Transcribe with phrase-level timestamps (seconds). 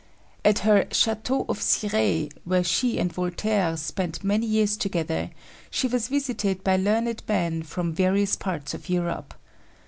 [0.43, 5.29] At her Chateau of Cirey, where she and Voltaire spent many years together,
[5.69, 9.35] she was visited by learned men from various parts of Europe.